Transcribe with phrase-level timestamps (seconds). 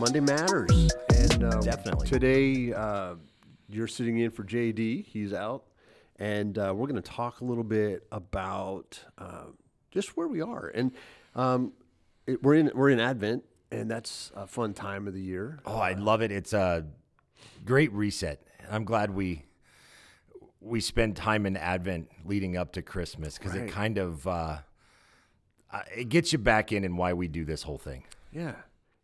[0.00, 2.08] Monday matters, and um, Definitely.
[2.08, 3.16] today uh,
[3.68, 5.04] you're sitting in for JD.
[5.04, 5.64] He's out,
[6.18, 9.44] and uh, we're going to talk a little bit about uh,
[9.90, 10.92] just where we are, and
[11.34, 11.72] um,
[12.26, 15.60] it, we're in we're in Advent, and that's a fun time of the year.
[15.66, 16.32] Oh, I love it.
[16.32, 16.86] It's a
[17.66, 18.42] great reset.
[18.70, 19.44] I'm glad we
[20.62, 23.64] we spend time in Advent leading up to Christmas because Right.
[23.64, 24.58] it kind of uh,
[25.70, 28.04] uh, it gets you back in and why we do this whole thing.
[28.32, 28.54] Yeah,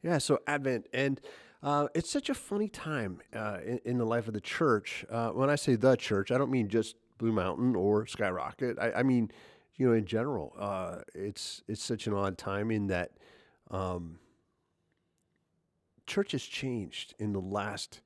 [0.07, 0.19] yeah.
[0.19, 1.21] So Advent, and
[1.63, 5.05] uh, it's such a funny time uh, in, in the life of the church.
[5.11, 8.79] Uh, when I say the church, I don't mean just Blue Mountain or Skyrocket.
[8.79, 9.31] I, I mean,
[9.75, 13.11] you know, in general, uh, it's it's such an odd time in that
[13.71, 14.21] um,
[16.07, 18.01] church has changed in the last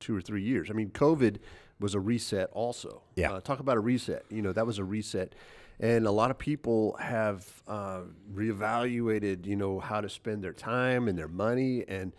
[0.00, 0.70] two or three years.
[0.70, 1.38] I mean, COVID
[1.78, 3.02] was a reset, also.
[3.16, 3.32] Yeah.
[3.32, 4.24] Uh, talk about a reset.
[4.30, 5.34] You know, that was a reset.
[5.80, 11.08] And a lot of people have uh, reevaluated, you know, how to spend their time
[11.08, 12.12] and their money, and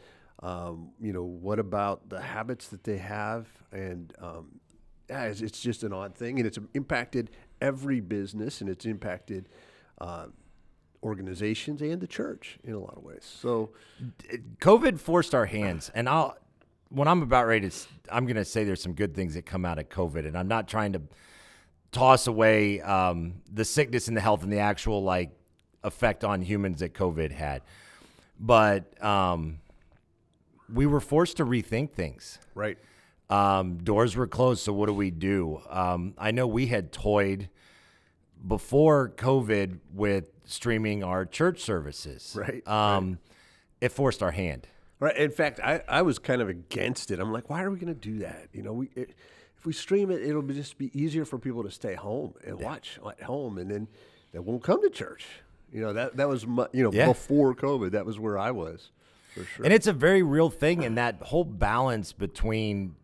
[0.44, 4.60] um, you know, what about the habits that they have, and um,
[5.10, 7.32] yeah, it's, it's just an odd thing, and it's impacted
[7.62, 9.48] every business, and it's impacted
[10.02, 10.28] uh,
[11.02, 13.24] organizations and the church in a lot of ways.
[13.24, 13.72] So,
[14.60, 16.38] COVID forced our hands, and I'll
[16.90, 17.76] when I'm about ready to,
[18.12, 20.48] I'm going to say there's some good things that come out of COVID, and I'm
[20.48, 21.02] not trying to
[21.96, 25.32] toss away um, the sickness and the health and the actual like
[25.84, 27.62] effect on humans that COVID had,
[28.40, 29.60] but um,
[30.74, 32.40] we were forced to rethink things.
[32.54, 32.78] right,
[33.30, 35.62] Um, doors were closed, so what do we do?
[35.70, 37.50] Um, I know we had toyed
[38.46, 42.36] before COVID with streaming our church services.
[42.38, 43.20] Right, Um,
[43.82, 44.68] It forced our hand.
[45.00, 45.16] Right.
[45.18, 47.20] In fact, I, I was kind of against it.
[47.20, 48.48] I'm like, why are we going to do that?
[48.54, 49.12] You know, we it,
[49.66, 52.60] if we stream it, it'll be just be easier for people to stay home and
[52.62, 53.88] watch at home, and then
[54.32, 55.26] they won't come to church.
[55.74, 57.08] You know, that that was mu- you know Yeah.
[57.08, 57.90] before COVID.
[57.92, 58.92] That was where I was
[59.34, 59.66] for sure.
[59.66, 62.96] And it's a very real thing, and that whole balance between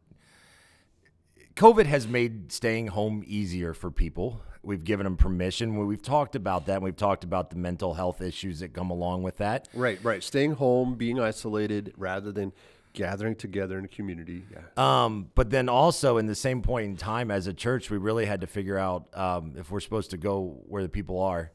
[1.56, 4.41] COVID has made staying home easier for people.
[4.62, 5.80] We've given them permission.
[5.80, 6.75] We- We've talked about that.
[6.75, 9.68] and We've talked about the mental health issues that come along with that.
[9.74, 10.22] right, right.
[10.24, 12.53] Staying home, being isolated, rather than
[12.94, 14.44] gathering together in a community.
[14.52, 15.03] Yeah.
[15.03, 18.25] Um, but then also in the same point in time as a church, we really
[18.25, 21.51] had to figure out um, if we're supposed to go where the people are.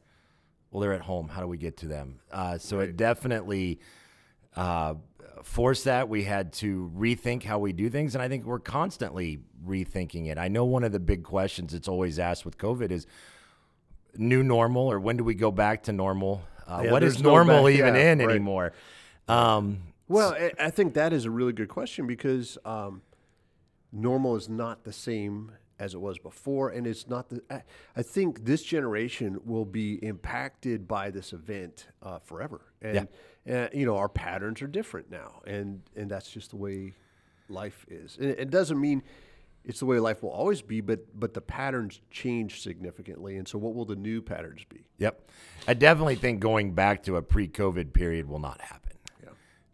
[0.71, 1.29] Well, they're at home.
[1.29, 2.19] How do we get to them?
[2.31, 3.79] Uh, so it definitely
[4.55, 4.95] uh,
[5.43, 6.09] forced that.
[6.09, 10.37] We had to rethink how we do things, and I think we're constantly rethinking it.
[10.37, 13.07] I know one of the big questions that's always asked with COVID is
[14.17, 16.41] new normal, or when do we go back to normal?
[16.67, 18.29] Uh, Yeah, what is there's no normal back- even yeah, in right.
[18.29, 18.73] anymore?
[19.29, 23.01] Um, Well, I, I think that is a really good question because um,
[23.91, 27.41] normal is not the same as it was before, and it's not the.
[27.49, 27.63] I,
[27.95, 33.07] I think this generation will be impacted by this event uh, forever, and
[33.45, 36.93] and you know our patterns are different now, and and that's just the way
[37.49, 38.17] life is.
[38.19, 39.03] And it, doesn't mean
[39.63, 43.57] it's the way life will always be, but but the patterns change significantly, and so
[43.57, 44.85] what will the new patterns be?
[44.97, 45.29] Yep.
[45.67, 48.86] I definitely think going back to a pre COVID period will not happen.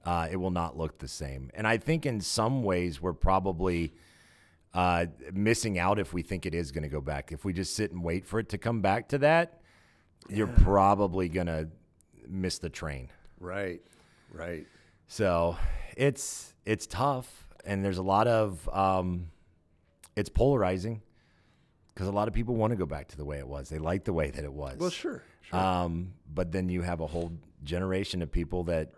[0.05, 0.11] Yeah.
[0.11, 1.49] Uh, it will not look the same.
[1.53, 3.93] And I think in some ways we're probably
[4.73, 7.31] uh, missing out if we think it is going to go back.
[7.31, 9.61] If we just sit and wait for it to come back to that,
[10.29, 11.69] you're probably going to
[12.27, 13.09] miss the train.
[13.39, 13.81] Right,
[14.31, 14.65] right.
[15.07, 15.57] So
[15.95, 19.27] it's it's tough, and there's a lot of um,
[20.15, 21.01] it's polarizing
[21.93, 23.69] because a lot of people want to go back to the way it was.
[23.69, 24.77] They like the way that it was.
[24.79, 25.59] Well, sure, sure.
[25.59, 27.31] Um, but then you have a whole
[27.63, 28.93] generation of people that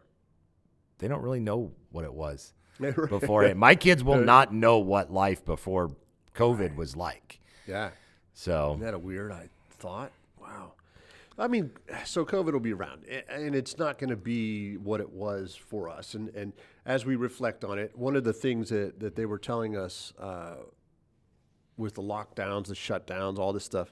[0.99, 3.57] they don't really know what it was before it.
[3.57, 5.91] My kids will not know what life before
[6.35, 7.39] COVID was like.
[7.67, 7.91] yeah.
[8.33, 10.11] So Isn't that a weird I thought?
[10.41, 10.73] Wow.
[11.37, 11.71] I mean,
[12.05, 15.89] so COVID will be around, and it's not going to be what it was for
[15.89, 16.13] us.
[16.15, 16.53] And and
[16.85, 20.13] as we reflect on it, one of the things that, that they were telling us
[20.19, 20.55] uh,
[21.77, 23.91] with the lockdowns, the shutdowns, all this stuff,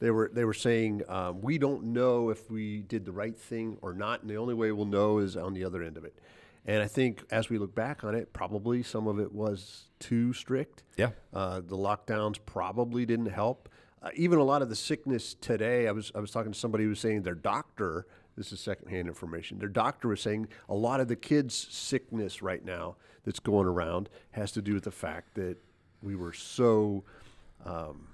[0.00, 3.78] they were they were saying um, we don't know if we did the right thing
[3.82, 6.18] or not, and the only way we'll know is on the other end of it.
[6.66, 10.32] And I think as we look back on it, probably some of it was too
[10.32, 10.82] strict.
[10.96, 13.68] yeah, Uh, the lockdowns probably didn't help.
[14.02, 16.84] Uh, even a lot of the sickness today, I was I was talking to somebody
[16.84, 18.06] who was saying their doctor.
[18.36, 19.58] This is secondhand information.
[19.58, 24.08] Their doctor was saying a lot of the kids' sickness right now that's going around
[24.32, 25.56] has to do with the fact that
[26.02, 27.04] we were so,
[27.64, 28.08] um,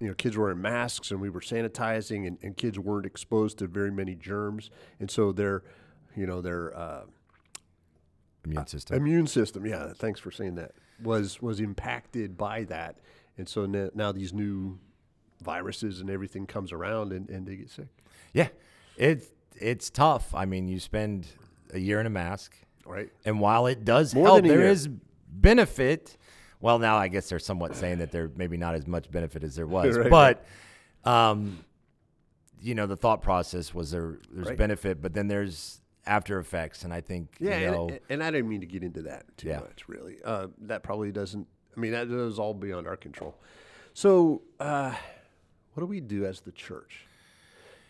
[0.00, 3.58] you know, kids were wearing masks and we were sanitizing, and, and kids weren't exposed
[3.58, 5.62] to very many germs, and so their,
[6.16, 7.02] you know, their uh,
[8.44, 8.96] immune system.
[8.96, 12.96] immune system yeah thanks for saying that was was impacted by that
[13.36, 14.78] and so now, now these new
[15.42, 17.86] viruses and everything comes around and, and they get sick
[18.32, 18.48] yeah,
[18.96, 19.26] it's
[19.56, 20.34] it's tough.
[20.34, 21.26] I mean, you spend
[21.72, 22.54] a year in a mask.
[22.86, 23.10] Right.
[23.24, 24.68] And while it does More help, there year.
[24.68, 24.88] is
[25.28, 26.16] benefit.
[26.60, 29.54] Well, now I guess they're somewhat saying that there maybe not as much benefit as
[29.56, 30.10] there was, Right.
[30.10, 30.44] but
[31.04, 31.64] um,
[32.60, 34.18] you know, the thought process was there.
[34.30, 34.58] There's Right.
[34.58, 38.30] benefit, but then there's after effects, and I think Yeah, you know, and, and I
[38.30, 39.60] didn't mean to get into that too Yeah.
[39.60, 40.16] much, really.
[40.24, 41.46] Uh, that probably doesn't.
[41.76, 43.36] I mean, that is all beyond our control.
[43.94, 44.94] So, uh,
[45.74, 47.06] what do we do as the church?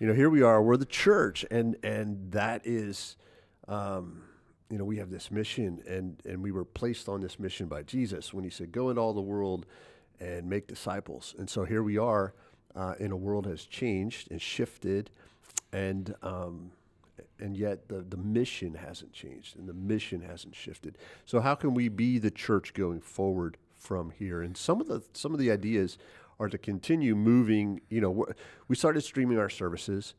[0.00, 0.62] You know, here we are.
[0.62, 3.16] We're the church, and and that is,
[3.68, 4.22] um,
[4.68, 7.82] you know, we have this mission, and and we were placed on this mission by
[7.84, 9.64] Jesus when He said, "Go into all the world
[10.20, 12.34] and make disciples." And so here we are,
[12.74, 15.10] uh, in a world has changed and shifted,
[15.72, 16.72] and um,
[17.40, 20.98] and yet the, the mission hasn't changed and the mission hasn't shifted.
[21.24, 24.42] So how can we be the church going forward from here?
[24.42, 25.98] And some of the some of the ideas
[26.40, 27.80] are to continue moving.
[27.88, 28.34] You know, we're-
[28.74, 30.14] started streaming our services.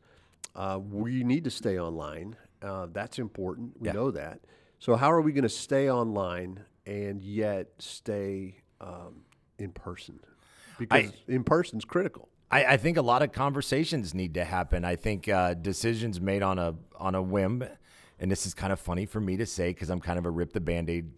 [0.54, 2.36] Uh, we need to stay online.
[2.62, 3.80] Uh, that's important.
[3.80, 3.92] We Yeah.
[3.94, 4.40] know that.
[4.78, 9.22] So how are we going to stay online and yet stay um,
[9.58, 10.18] in person?
[10.78, 12.28] Because in person's critical.
[12.50, 14.84] I, I think a lot of conversations need to happen.
[14.84, 17.64] I think uh, decisions made on a on a whim,
[18.18, 20.30] and this is kind of funny for me to say because I'm kind of a
[20.30, 21.10] rip the band-aid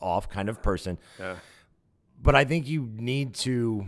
[0.00, 0.98] off kind of person.
[1.18, 1.36] Yeah.
[2.20, 3.86] But I think you need to,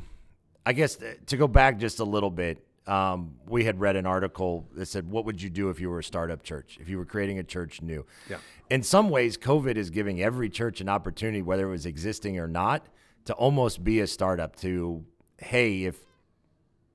[0.64, 2.64] I guess, to go back just a little bit.
[2.87, 6.00] Um, we had read an article that said, "What would you do if you were
[6.00, 6.79] a startup church?
[6.81, 8.38] If you were creating a church new?" Yeah.
[8.69, 12.47] In some ways, COVID is giving every church an opportunity, whether it was existing or
[12.47, 12.87] not,
[13.25, 14.56] to almost be a startup.
[14.56, 15.05] To
[15.38, 16.05] hey, if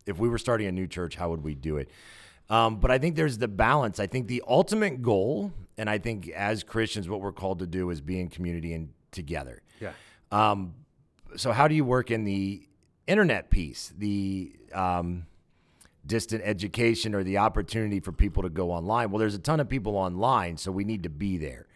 [0.05, 1.89] if we were starting a new church, how would we do it?
[2.49, 3.99] Um, but I think there's the balance.
[3.99, 7.89] I think the ultimate goal, and I think as Christians, what we're called to do
[7.89, 9.61] is be in community and together.
[9.79, 9.93] Yeah.
[10.31, 10.75] Um,
[11.35, 12.67] so how do you work in the
[13.07, 15.25] internet piece, the um,
[16.05, 19.09] distant education or the opportunity for people to go online?
[19.09, 21.67] Well, there's a ton of people online, so we need to be there.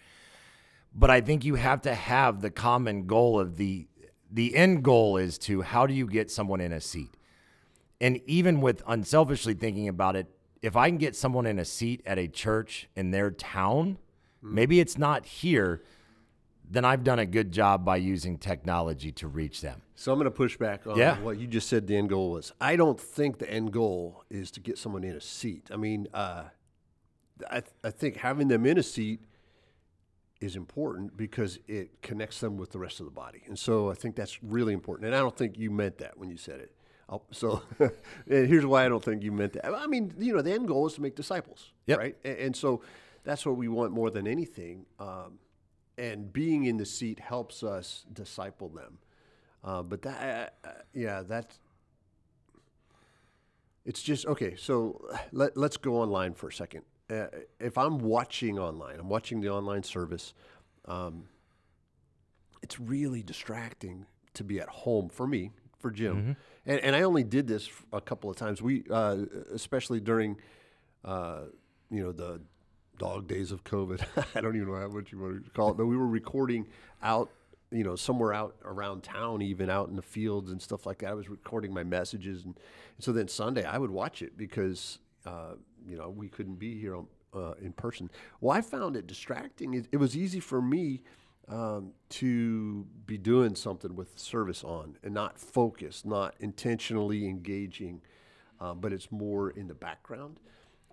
[0.93, 3.87] But I think you have to have the common goal of the
[4.31, 7.15] the end goal is to how do you get someone in a seat?
[8.01, 10.27] And even with unselfishly thinking about it,
[10.61, 13.97] if I can get someone in a seat at a church in their town,
[14.41, 15.81] maybe it's not here,
[16.69, 19.81] then I've done a good job by using technology to reach them.
[19.95, 21.19] So I'm going to push back on Yeah.
[21.19, 21.87] what you just said.
[21.87, 22.53] The end goal was.
[22.61, 25.69] I don't think the end goal is to get someone in a seat.
[25.73, 26.45] I mean, uh,
[27.49, 29.21] I I think having them in a seat
[30.41, 33.93] is important because it connects them with the rest of the body, and so I
[33.93, 35.07] think that's really important.
[35.07, 36.71] And I don't think you meant that when you said it.
[37.09, 37.91] I'll, so, and
[38.47, 39.65] here's why I don't think you meant that.
[39.65, 41.97] I mean, you know, the end goal is to make disciples, Yep.
[41.97, 42.15] right?
[42.23, 42.81] And, and so
[43.23, 44.85] that's what we want more than anything.
[44.99, 45.39] Um,
[45.97, 48.99] and being in the seat helps us disciple them.
[49.63, 51.59] Uh, but that, uh, yeah, that's.
[53.85, 54.55] It's just okay.
[54.55, 56.83] So let, let's go online for a second.
[57.09, 57.25] Uh,
[57.59, 60.33] if I'm watching online, I'm watching the online service.
[60.85, 61.23] Um,
[62.61, 66.35] it's really distracting to be at home for me, for Jim,
[66.69, 68.61] and, and I only did this a couple of times.
[68.61, 69.17] We, uh,
[69.51, 70.37] especially during,
[71.03, 71.45] uh,
[71.89, 72.41] you know, the
[72.99, 74.03] dog days of COVID.
[74.35, 76.67] I don't even know how what you want to call it, but we were recording
[77.01, 77.31] out,
[77.71, 81.09] you know, somewhere out around town, even out in the fields and stuff like that.
[81.09, 82.55] I was recording my messages, and,
[82.97, 85.53] and so then Sunday I would watch it because, uh,
[85.87, 88.11] you know, we couldn't be here on, uh, in person.
[88.41, 89.73] Well, I found it distracting.
[89.73, 91.01] It, it was easy for me
[91.49, 98.01] um, to be doing something with service on and not focused, not intentionally engaging,
[98.59, 100.39] um, but it's more in the background.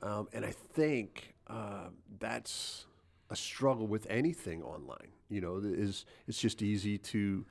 [0.03, 2.87] Um, and I think uh, that's
[3.31, 5.13] a struggle with anything online.
[5.29, 7.45] You know, is it's just easy to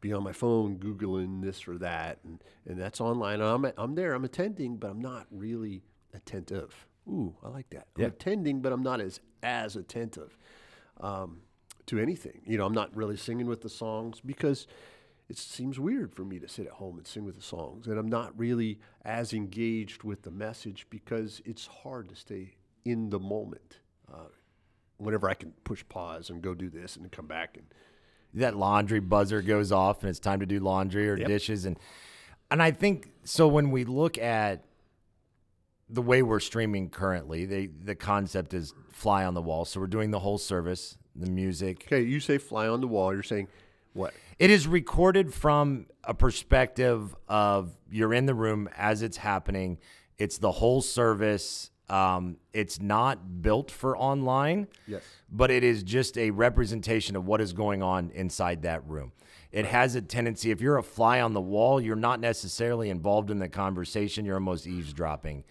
[0.00, 3.40] be on my phone googling this or that, and, and that's online.
[3.40, 5.82] I'm I'm there, I'm attending, but I'm not really
[6.14, 6.86] attentive.
[7.08, 7.88] Ooh, I like that.
[7.96, 10.36] I'm attending, but I'm not as as attentive
[11.00, 11.42] um,
[11.88, 12.40] to anything.
[12.46, 14.66] You know, I'm not really singing with the songs because
[15.28, 17.98] it seems weird for me to sit at home and sing with the songs, and
[17.98, 22.54] I'm not really as engaged with the message because it's hard to stay
[22.84, 23.80] in the moment.
[24.12, 24.28] Uh,
[24.96, 27.66] whenever I can push pause and go do this and come back and
[28.34, 31.28] that laundry buzzer goes off and it's time to do laundry or Yep.
[31.28, 31.78] dishes and
[32.50, 34.64] and I think so when we look at
[35.90, 39.64] the way we're streaming currently, they the concept is fly on the wall.
[39.64, 41.84] So we're doing the whole service, the music.
[41.86, 43.12] okay, you say fly on the wall.
[43.12, 43.48] You're saying
[43.92, 44.14] what?
[44.38, 49.78] It is recorded from a perspective of you're in the room as it's happening.
[50.16, 51.70] It's the whole service.
[51.90, 55.02] Um, it's not built for online Yes.
[55.30, 59.12] but it is just a representation of what is going on inside that room.
[59.52, 63.30] It has a tendency, if you're a fly on the wall, you're not necessarily involved
[63.30, 65.44] in the conversation, you're almost eavesdropping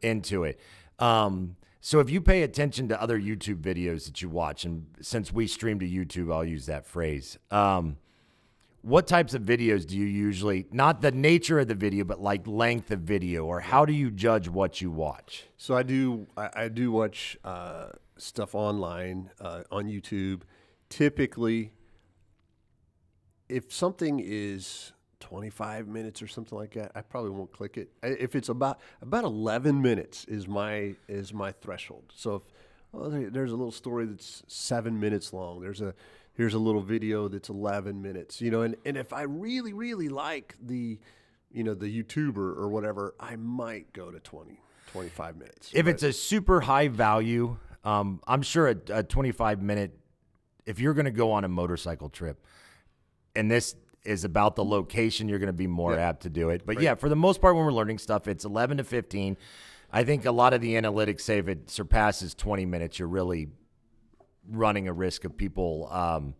[0.00, 0.60] into it.
[1.00, 5.32] Um, So if you pay attention to other YouTube videos that you watch, and since
[5.32, 7.38] we stream to YouTube, I'll use that phrase.
[7.50, 7.96] Um,
[8.82, 12.46] what types of videos do you usually not the nature of the video, but like
[12.46, 15.44] length of video, or how do you judge what you watch?
[15.56, 20.42] So I do I, I do watch uh, stuff online uh, on YouTube.
[20.88, 21.72] Typically,
[23.48, 24.92] if something is
[25.30, 27.88] 25 minutes or something like that, I probably won't click it.
[28.02, 32.12] If it's about about 11 minutes is my is my threshold.
[32.16, 32.42] So if
[33.12, 35.94] there- there's a little story that's seven minutes long, there's a
[36.34, 40.08] here's a little video that's 11 minutes, you know, and, and if I really really
[40.08, 40.98] like the
[41.52, 44.58] you know the YouTuber or whatever, I might go to 20
[44.88, 45.70] 25 minutes.
[45.72, 49.96] If But- it's a super high value, um, I'm sure a, a 25 minute,
[50.66, 52.44] if you're going to go on a motorcycle trip,
[53.36, 56.08] and this is about the location, you're going to be more Yeah.
[56.08, 56.62] apt to do it.
[56.64, 59.36] But yeah, for the most part, when we're learning stuff, it's 11 to 15.
[59.92, 63.48] I think a lot of the analytics say if it surpasses 20 minutes, you're really
[64.48, 66.34] running a risk of people um,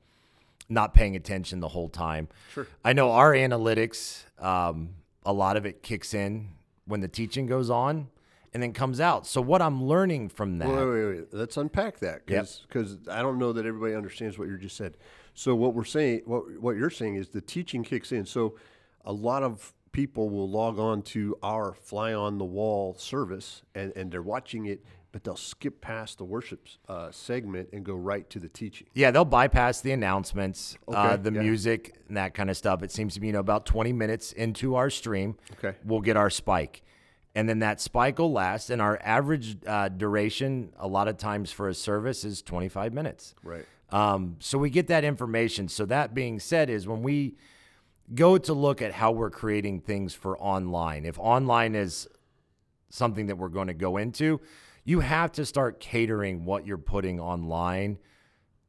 [0.68, 2.28] not paying attention the whole time.
[2.52, 2.66] Sure.
[2.84, 4.90] I know our analytics, um,
[5.26, 6.48] a lot of it kicks in
[6.86, 8.08] when the teaching goes on
[8.54, 9.26] and then comes out.
[9.26, 11.24] So what I'm learning from that, Wait, wait, wait.
[11.34, 12.46] Let's unpack that Yep.
[12.68, 14.96] because I don't know that everybody understands what you just said.
[15.34, 18.26] So what we're saying, what what you're saying is the teaching kicks in.
[18.26, 18.56] So
[19.04, 23.92] a lot of people will log on to our fly on the wall service and,
[23.96, 28.28] and they're watching it, but they'll skip past the worship uh, segment and go right
[28.30, 28.86] to the teaching.
[28.94, 31.40] yeah, they'll bypass the announcements, uh, the yeah.
[31.40, 32.82] music, and that kind of stuff.
[32.84, 35.76] It seems to be you know about 20 minutes into our stream, Okay.
[35.84, 36.82] we'll get our spike.
[37.34, 41.50] And then that spike will last, and our average uh, duration, a lot of times
[41.52, 43.34] for a service, is 25 minutes.
[43.44, 43.66] Right.
[43.92, 45.68] Um, so we get that information.
[45.68, 47.36] So that being said, is when we
[48.14, 52.08] go to look at how we're creating things for online, if online is
[52.88, 54.40] something that we're going to go into,
[54.84, 57.98] you have to start catering what you're putting online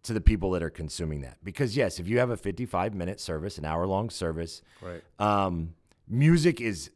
[0.03, 1.37] to the people that are consuming that.
[1.43, 5.01] Because yes, if you have a 55 minute service, an hour long service, Right.
[5.19, 5.75] um,
[6.07, 6.91] music is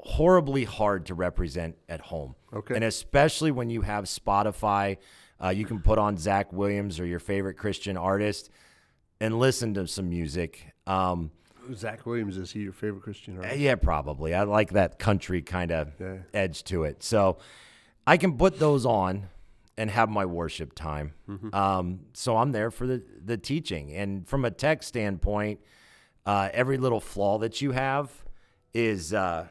[0.00, 2.34] horribly hard to represent at home.
[2.52, 2.74] Okay.
[2.74, 4.96] And especially when you have Spotify,
[5.42, 8.50] uh, you can put on Zach Williams or your favorite Christian artist
[9.20, 10.72] and listen to some music.
[10.86, 11.30] Um,
[11.74, 13.58] Zach Williams is he your favorite Christian artist?
[13.58, 14.34] yeah, probably.
[14.34, 16.18] I like that country kind of Yeah.
[16.32, 17.02] edge to it.
[17.02, 17.38] So
[18.06, 19.28] I can put those on
[19.76, 21.12] and have my worship time.
[21.52, 23.92] Um, so I'm there for the, the teaching.
[23.92, 25.60] And from a tech standpoint,
[26.26, 28.10] uh, every little flaw that you have
[28.74, 29.12] is.
[29.14, 29.46] Uh,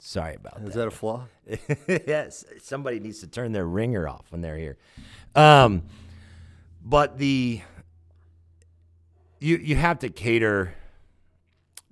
[0.00, 1.26] sorry about Is that a flaw?
[1.88, 4.76] yes, somebody needs to turn their ringer off when they're here.
[5.34, 5.82] Um,
[6.84, 7.60] but the
[9.38, 10.74] you you have to cater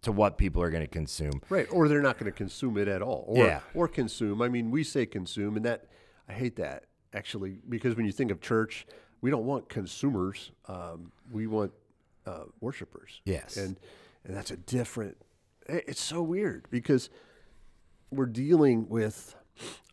[0.02, 1.40] to what people are going to consume.
[1.48, 3.24] Right, or they're not going to consume it at all.
[3.28, 3.60] Or, Yeah.
[3.74, 4.40] or consume.
[4.42, 5.86] I mean, we say consume, and that
[6.28, 8.86] I hate that actually because when you think of church,
[9.20, 10.52] we don't want consumers.
[10.66, 11.72] Um, we want
[12.26, 13.20] uh, worshipers.
[13.24, 13.56] Yes.
[13.56, 13.78] and
[14.24, 15.16] and that's a different.
[15.68, 17.10] It's so weird because
[18.10, 19.34] we're dealing with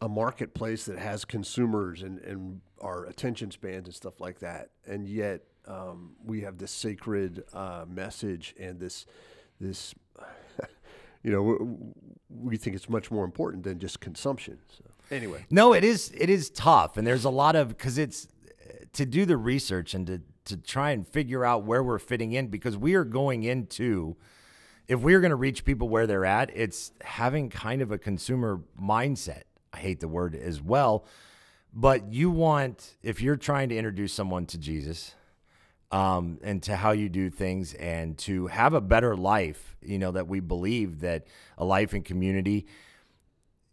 [0.01, 5.07] a marketplace that has consumers and, and our attention spans and stuff like that, and
[5.07, 9.05] yet um, we have this sacred uh, message and this
[9.59, 9.95] this
[11.23, 11.93] you know
[12.29, 14.59] we, think it's much more important than just consumption.
[14.77, 14.83] So
[15.15, 18.27] anyway, No, it is it is tough, and there's a lot of because it's
[18.93, 22.47] to do the research and to to try and figure out where we're fitting in
[22.47, 24.15] because we are going into
[24.87, 28.61] if we're going to reach people where they're at, it's having kind of a consumer
[28.81, 29.43] mindset.
[29.73, 31.05] I hate the word as well,
[31.73, 35.13] but you want if you're trying to introduce someone to Jesus
[35.91, 40.11] um, and to how you do things and to have a better life, you know,
[40.11, 41.27] that we believe that
[41.57, 42.65] a life in community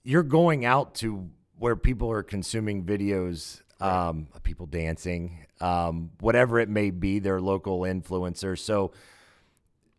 [0.04, 6.68] you're going out to where people are consuming videos um, people dancing, um, whatever it
[6.68, 8.56] may be, their local influencer.
[8.56, 8.92] So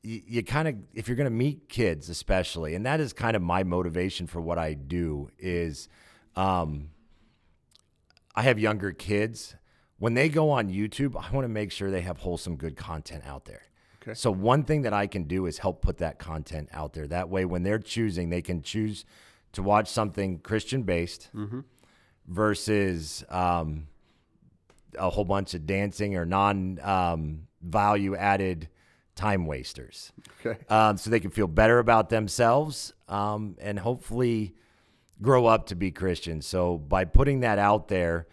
[0.04, 3.36] you, you kind of, if you're going to meet kids, especially, and that is kind
[3.36, 5.88] of my motivation for what I do is,
[6.36, 6.90] um,
[8.36, 9.56] I have younger kids.
[9.98, 13.24] When they go on YouTube, I want to make sure they have wholesome, good content
[13.26, 13.62] out there.
[14.02, 14.14] Okay.
[14.16, 17.08] So one thing that I can do is help put that content out there.
[17.08, 19.06] That way, when they're choosing, they can choose
[19.54, 21.30] to watch something Christian based
[22.28, 23.88] versus um,
[24.98, 28.68] a whole bunch of dancing or non um, value added
[29.16, 30.12] time wasters.
[30.46, 34.56] okay, Um, so they can feel better about themselves um, and hopefully
[35.22, 36.46] grow up to be Christians.
[36.46, 38.28] So by putting that out there,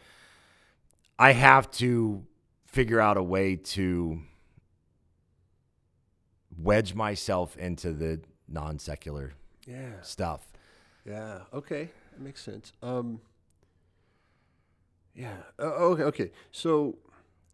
[1.19, 2.25] I have to
[2.67, 4.23] figure out a way to
[6.57, 9.33] wedge myself into the non secular
[9.67, 10.47] yeah, stuff.
[11.07, 11.91] yeah, okay.
[12.13, 12.73] that makes sense.
[12.83, 13.21] Um,
[15.15, 15.37] yeah.
[15.59, 16.03] Uh, okay.
[16.05, 16.31] Okay.
[16.53, 16.97] So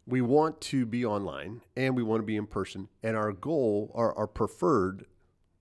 [0.06, 3.90] we want to be online and we want to be in person, and our goal,
[3.94, 5.06] our, our preferred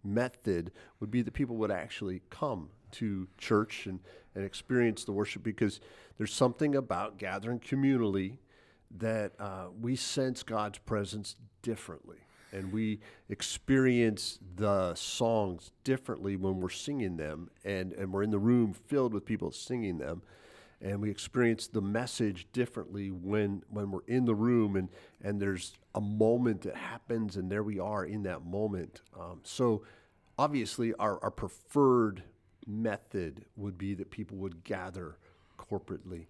[0.03, 3.99] method, would be that people would actually come to church and,
[4.35, 5.79] and experience the worship because
[6.17, 8.37] there's something about gathering communally
[8.97, 12.17] that uh, we sense God's presence differently.
[12.51, 18.39] And we experience the songs differently when we're singing them, and, and we're in the
[18.39, 20.21] room filled with people singing them.
[20.81, 24.89] And we experience the message differently when, when we're in the room and,
[25.23, 29.01] and there's a moment that happens, and there we are in that moment.
[29.17, 29.83] Um, so,
[30.37, 32.23] obviously, our, our preferred
[32.67, 35.17] method would be that people would gather
[35.57, 36.27] corporately,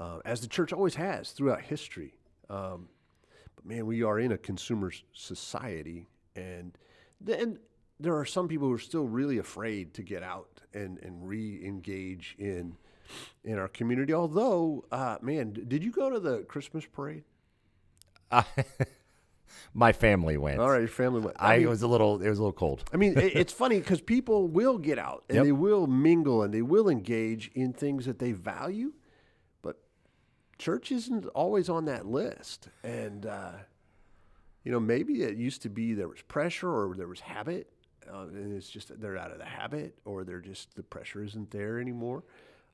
[0.00, 2.14] uh, as the church always has throughout history.
[2.48, 2.88] Um,
[3.56, 6.76] but man, we are in a consumer society, and
[7.20, 7.58] then
[8.00, 12.34] there are some people who are still really afraid to get out and, and re-engage
[12.38, 12.76] in
[13.44, 14.12] in our community.
[14.12, 17.24] Although, uh, man, did you go to the Christmas parade?
[18.30, 18.42] Uh,
[19.74, 20.60] my family went.
[20.60, 21.36] All right, your family went.
[21.38, 22.20] I, mean, was a little.
[22.22, 22.84] It was a little cold.
[22.92, 25.44] I mean, it, it's funny because people will get out and Yep.
[25.44, 28.92] they will mingle and they will engage in things that they value,
[29.62, 29.76] but
[30.58, 32.68] church isn't always on that list.
[32.82, 33.52] And uh,
[34.64, 37.70] you know, maybe it used to be there was pressure or there was habit,
[38.12, 41.22] uh, and it's just that they're out of the habit or they're just the pressure
[41.22, 42.22] isn't there anymore.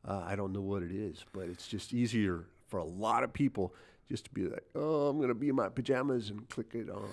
[0.07, 3.33] Uh, I don't know what it is, but it's just easier for a lot of
[3.33, 3.75] people
[4.09, 6.89] just to be like, oh, I'm going to be in my pajamas and click it
[6.89, 7.09] on.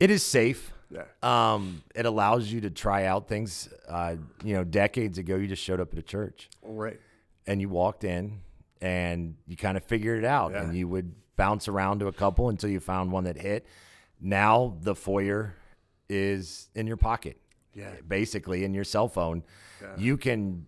[0.00, 0.72] It is safe.
[0.90, 1.04] Yeah.
[1.22, 3.68] Um, it allows you to try out things.
[3.88, 6.98] Uh, you know, decades ago, you just showed up at a church right.
[7.46, 8.40] and you walked in
[8.80, 10.62] and you kind of figured it out, Yeah.
[10.62, 13.64] and you would bounce around to a couple until you found one that hit.
[14.20, 15.54] Now the foyer
[16.08, 17.36] is in your pocket.
[17.74, 17.88] Yeah.
[18.06, 19.44] basically in your cell phone.
[19.96, 20.66] You can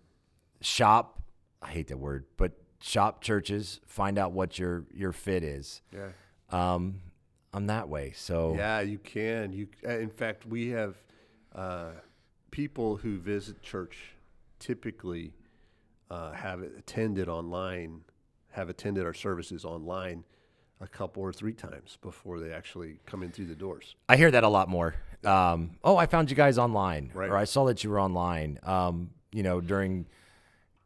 [0.63, 1.21] shop.
[1.65, 5.81] I hate that word, but shop churches, find out what your your fit is.
[5.93, 6.09] Yeah.
[6.51, 7.01] Um,
[7.53, 8.13] I'm that way.
[8.15, 9.53] So Yeah, you can.
[9.53, 10.97] You, uh, in fact, we have
[11.55, 11.91] uh,
[12.51, 13.97] people who visit church
[14.59, 15.33] typically
[16.11, 18.03] uh, have attended online,
[18.53, 20.25] have attended our services online
[20.81, 23.95] a couple or three times before they actually come in through the doors.
[24.09, 24.97] I hear that a lot more.
[25.25, 27.31] Um, oh, I found you guys online, Right.
[27.31, 28.59] or I saw that you were online.
[28.65, 30.07] Um, you know, during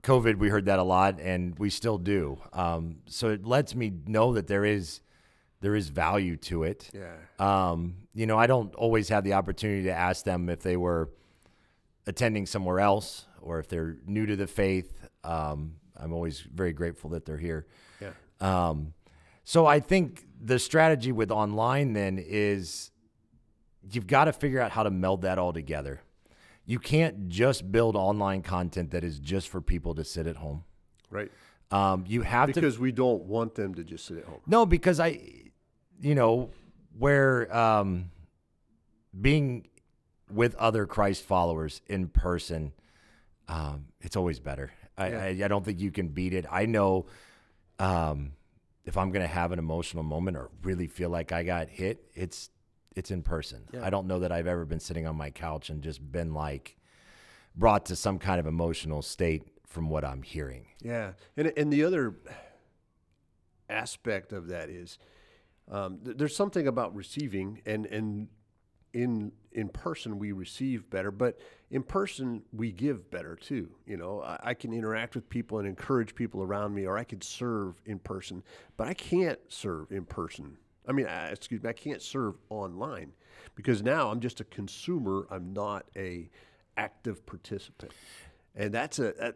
[0.09, 2.39] COVID, we heard that a lot, and we still do.
[2.55, 5.01] Um, so it lets me know that there is
[5.61, 6.91] there is value to it.
[6.95, 7.17] Yeah.
[7.39, 11.11] Um, you know, I don't always have the opportunity to ask them if they were
[12.07, 15.09] attending somewhere else or if they're new to the faith.
[15.25, 17.67] Um, I'm always very grateful that they're here.
[18.01, 18.13] Yeah.
[18.41, 18.95] Um,
[19.45, 22.93] so I think the strategy with online then is
[23.91, 26.01] you've got to figure out how to meld that all together.
[26.69, 30.65] You can't just build online content that is just for people to sit at home.
[31.11, 31.33] Right.
[31.71, 34.41] Um, you have to Because we don't want them to just sit at home.
[34.47, 35.19] no, because I,
[35.99, 36.51] you know,
[36.99, 38.11] where um,
[39.19, 39.67] being
[40.31, 42.75] with other Christ followers in person,
[43.49, 44.71] um, it's always better.
[44.99, 45.23] I, Yeah.
[45.23, 46.45] I, I don't think you can beat it.
[46.51, 47.07] I know
[47.79, 48.33] um,
[48.85, 52.05] if I'm going to have an emotional moment or really feel like I got hit,
[52.15, 52.51] it's
[52.97, 53.69] it's in person.
[53.73, 53.85] Yeah.
[53.85, 56.77] I don't know that I've ever been sitting on my couch and just been like
[57.55, 60.67] brought to some kind of emotional state from what I'm hearing.
[60.83, 62.17] Yeah, and and the other
[63.69, 64.99] aspect of that is
[65.71, 68.29] um, th- there's something about receiving, and and
[68.95, 71.39] in in person we receive better, but
[71.71, 73.71] in person we give better too.
[73.87, 77.05] You know, I, I can interact with people and encourage people around me, or I
[77.05, 78.43] could serve in person,
[78.77, 80.57] but I can't serve in person.
[80.89, 83.13] I mean, uh, excuse me, I can't serve online
[83.55, 85.27] because now I'm just a consumer.
[85.31, 86.31] I'm not a
[86.77, 87.93] active participant,
[88.57, 89.35] and that's a.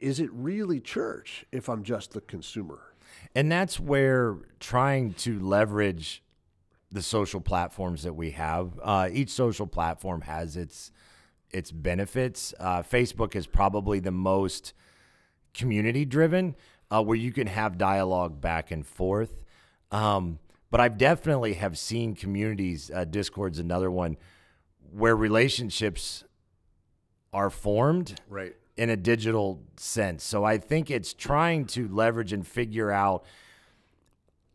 [0.00, 2.80] Is it really church if I'm just the consumer?
[3.34, 6.22] And that's where trying to leverage
[6.90, 8.78] the social platforms that we have.
[8.82, 10.90] Uh, each social platform has its
[11.50, 12.54] its benefits.
[12.58, 14.72] Uh, Facebook is probably the most
[15.54, 16.56] community driven,
[16.90, 19.41] uh, where you can have dialogue back and forth.
[19.92, 20.38] Um,
[20.70, 22.90] but I've definitely have seen communities.
[22.92, 24.16] Uh, Discord's another one
[24.90, 26.24] where relationships
[27.32, 28.54] are formed Right.
[28.76, 30.24] in a digital sense.
[30.24, 33.24] So I think it's trying to leverage and figure out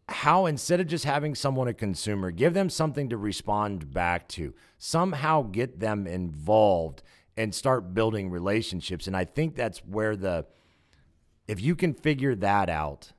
[0.10, 4.54] how instead of just having someone a consumer, give them something to respond back to.
[4.78, 7.04] Somehow get them involved
[7.36, 9.06] and start building relationships.
[9.06, 10.45] And I think that's where the
[11.47, 13.12] if you can figure that out,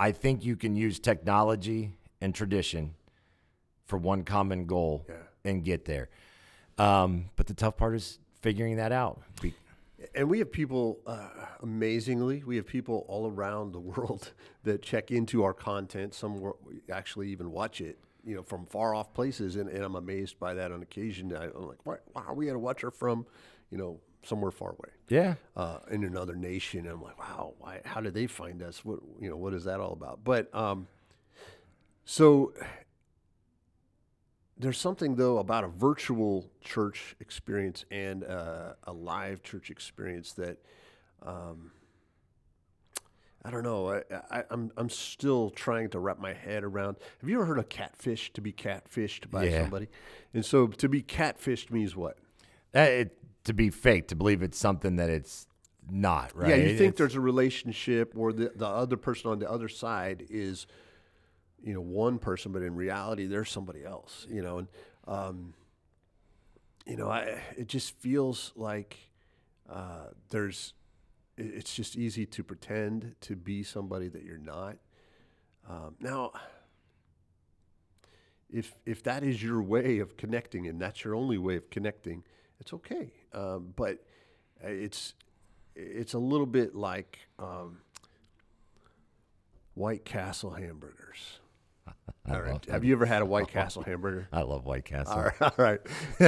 [0.00, 2.94] I think you can use technology and tradition
[3.84, 5.16] for one common goal Yeah.
[5.44, 6.08] and get there.
[6.78, 9.20] Um, but the tough part is figuring that out.
[9.42, 9.52] Be-
[10.14, 11.28] and we have people, uh,
[11.62, 14.32] amazingly, we have people all around the world
[14.64, 16.14] that check into our content.
[16.14, 16.50] Some
[16.90, 20.54] actually even watch it, you know, from far off places, and, and I'm amazed by
[20.54, 21.36] that on occasion.
[21.36, 23.26] I, I'm like, wow, we had a watcher from,
[23.70, 25.34] you know, somewhere far away Yeah.
[25.56, 26.80] uh, in another nation.
[26.80, 28.84] And I'm like, wow, why, how did they find us?
[28.84, 30.20] What you know, what is that all about?
[30.24, 30.86] But um,
[32.04, 32.52] so
[34.58, 40.58] there's something though about a virtual church experience and uh, a live church experience that
[41.22, 41.70] um,
[43.42, 43.90] I don't know.
[43.90, 46.96] I, I, I'm I'm still trying to wrap my head around.
[47.22, 48.30] Have you ever heard of catfish?
[48.34, 49.62] To be catfished by Yeah.
[49.62, 49.88] somebody,
[50.34, 52.18] and so to be catfished means what?
[52.76, 55.46] Uh, it, to be fake, to believe it's something that it's
[55.90, 56.50] not, right?
[56.50, 60.26] Yeah, you think there's a relationship, or the the other person on the other side
[60.30, 60.66] is,
[61.62, 64.26] you know, one person, but in reality, there's somebody else.
[64.30, 64.68] You know, and
[65.08, 65.54] um,
[66.86, 68.96] you know, I it just feels like
[69.68, 70.74] uh, there's.
[71.36, 74.76] it- It's just easy to pretend to be somebody that you're not.
[75.68, 76.32] Um, now,
[78.50, 82.24] if if that is your way of connecting and that's your only way of connecting,
[82.60, 83.10] it's okay.
[83.32, 83.98] Um, but
[84.64, 85.14] uh, it's
[85.74, 87.78] it's a little bit like um,
[89.74, 91.38] White Castle hamburgers.
[92.30, 92.64] All right.
[92.66, 94.28] Have you ever had a White Castle hamburger?
[94.32, 95.14] I love White Castle.
[95.14, 95.40] All right.
[95.42, 95.80] All right.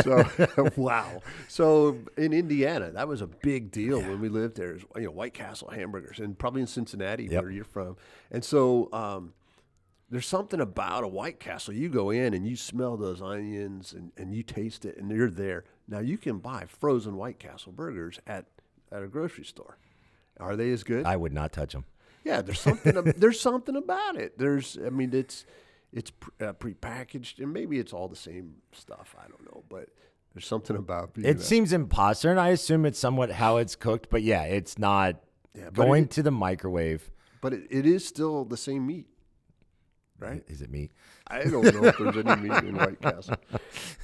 [0.02, 1.20] So, wow.
[1.48, 4.78] So in Indiana, that was a big deal when we lived there.
[4.96, 7.42] You know, White Castle hamburgers, and probably in Cincinnati, Yep.
[7.42, 7.96] where you're from.
[8.30, 9.34] And so, um,
[10.12, 11.74] there's something about a White Castle.
[11.74, 15.30] You go in and you smell those onions, and, and you taste it, and you're
[15.30, 15.64] there.
[15.88, 18.44] Now you can buy frozen White Castle burgers at
[18.92, 19.78] at a grocery store.
[20.38, 21.06] Are they as good?
[21.06, 21.84] I would not touch them.
[22.24, 22.94] Yeah, there's something.
[23.16, 24.38] there's something about it.
[24.38, 25.44] There's, I mean, it's
[25.92, 29.16] it's pre- uh, prepackaged, and maybe it's all the same stuff.
[29.18, 29.88] I don't know, but
[30.34, 33.74] there's something about being It a- seems imposter, and I assume it's somewhat how it's
[33.76, 34.08] cooked.
[34.10, 35.16] But yeah, it's not
[35.54, 37.10] Yeah, going it- to the microwave.
[37.40, 39.06] but it, it is still the same meat,
[40.22, 40.42] right?
[40.48, 40.92] Is it meat?
[41.26, 43.36] I don't know if there's any meat in White Castle.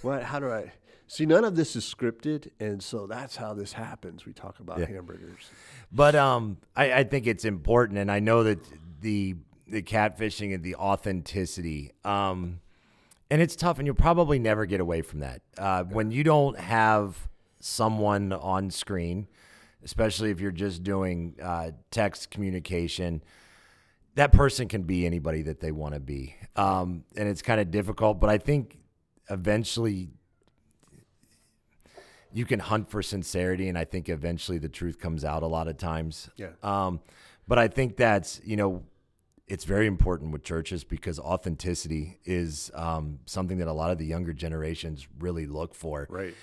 [0.03, 0.23] What?
[0.25, 0.73] How do I?
[1.07, 4.27] See, none of this is scripted, and so that's how this happens.
[4.27, 5.51] We talk about hamburgers.
[5.91, 8.59] But um, I, I think it's important, and I know that
[9.01, 12.61] the the catfishing and the authenticity, um,
[13.31, 16.59] and it's tough, and you'll probably never get away from that uh, when you don't
[16.59, 17.29] have
[17.61, 19.29] someone on screen,
[19.83, 23.23] especially if you're just doing uh, text communication.
[24.19, 27.71] That person can be anybody that they want to be, um, and it's kind of
[27.71, 28.19] difficult.
[28.19, 28.77] But I think
[29.31, 30.09] eventually
[32.33, 35.69] you can hunt for sincerity, and I think eventually the truth comes out a lot
[35.69, 36.31] of times.
[36.37, 36.49] Yeah.
[36.65, 36.99] Um,
[37.47, 38.83] but I think that's you know,
[39.47, 44.07] it's very important with churches because authenticity is um, something that a lot of the
[44.07, 46.09] younger generations really look for.
[46.11, 46.35] Right.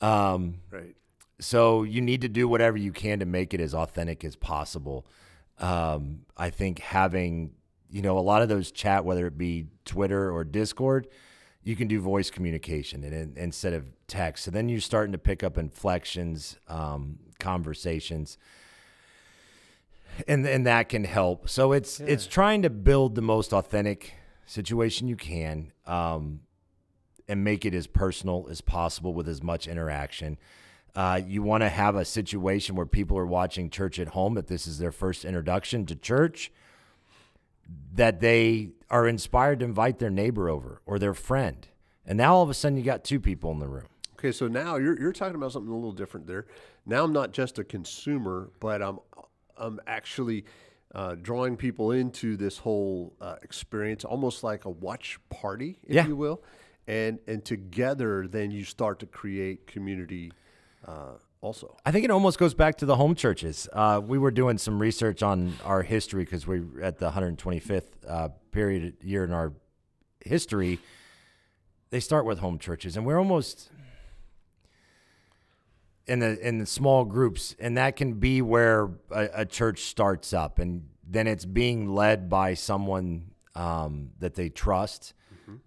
[0.00, 0.94] Um, Right.
[1.40, 5.04] so you need to do whatever you can to make it as authentic as possible.
[5.58, 7.52] Um, I think having,
[7.90, 11.08] you know, a lot of those chat, whether it be Twitter or Discord,
[11.62, 14.44] you can do voice communication and, and instead of text.
[14.44, 18.36] So then you're starting to pick up inflections, um, conversations,
[20.28, 21.48] and and that can help.
[21.48, 24.14] So it's it's trying to build the most authentic
[24.46, 25.72] situation you can.
[25.86, 26.40] Um,
[27.28, 30.38] and make it as personal as possible with as much interaction.
[30.94, 34.46] Uh, you want to have a situation where people are watching church at home, if
[34.46, 36.52] this is their first introduction to church,
[37.94, 41.66] that they are inspired to invite their neighbor over or their friend.
[42.06, 43.86] And now all of a sudden you got two people in the room.
[44.18, 46.46] Okay, so now you're you're talking about something a little different there.
[46.86, 48.98] Now I'm not just a consumer, but I'm
[49.56, 50.44] I'm actually
[50.94, 56.06] uh, drawing people into this whole uh, experience, almost like a watch party, if Yeah.
[56.06, 56.42] you will,
[56.86, 60.30] and and together then you start to create community.
[60.86, 63.68] Uh, also, I think it almost goes back to the home churches.
[63.72, 68.28] Uh, we were doing some research on our history because we're at the 125th uh,
[68.50, 69.52] period year in our
[70.24, 70.78] history.
[71.90, 73.70] They start with home churches, and we're almost
[76.06, 80.32] in the in the small groups, and that can be where a, a church starts
[80.32, 85.14] up, and then it's being led by someone um, that they trust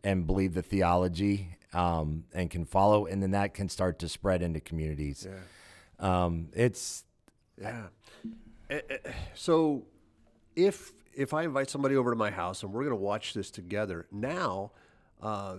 [0.04, 4.42] and believe the theology um, and can follow, and then that can start to spread
[4.42, 5.28] into communities.
[5.30, 6.24] Yeah.
[6.26, 7.04] Um, it's
[7.60, 7.88] yeah.
[8.70, 9.86] Eh, eh, So,
[10.56, 13.50] if if I invite somebody over to my house and we're going to watch this
[13.50, 14.72] together, now
[15.22, 15.56] uh,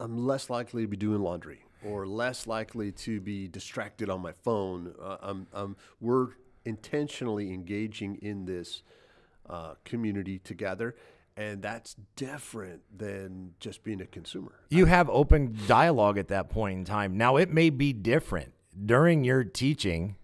[0.00, 4.32] I'm less likely to be doing laundry or less likely to be distracted on my
[4.42, 4.92] phone.
[5.00, 6.30] Uh, I'm, I'm, we're
[6.64, 8.82] intentionally engaging in this
[9.48, 10.96] uh, community together,
[11.36, 14.52] and that's different than just being a consumer.
[14.70, 17.16] you have open dialogue at that point in time.
[17.16, 18.52] Now it may be different
[18.84, 20.16] during your teaching.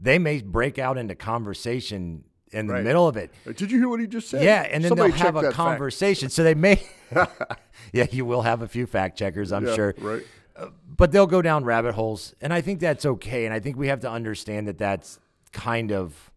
[0.00, 2.82] they may break out into conversation in the Right.
[2.84, 3.30] middle of it.
[3.56, 4.42] Did you hear what he just said?
[4.42, 5.56] Yeah, and then Somebody they'll have a that fact.
[5.56, 6.28] conversation.
[6.28, 6.82] So they may,
[7.92, 9.94] yeah, you will have a few fact checkers, I'm Yeah, sure.
[9.98, 10.22] Right.
[10.56, 13.44] Uh, but they'll go down rabbit holes, and I think that's okay.
[13.44, 15.20] And I think we have to understand that that's
[15.52, 16.31] kind of